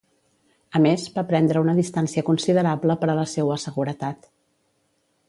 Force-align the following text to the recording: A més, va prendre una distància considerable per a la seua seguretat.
A 0.77 0.79
més, 0.85 1.03
va 1.17 1.23
prendre 1.31 1.61
una 1.65 1.75
distància 1.81 2.25
considerable 2.31 2.97
per 3.03 3.11
a 3.15 3.19
la 3.21 3.27
seua 3.35 3.59
seguretat. 3.65 4.31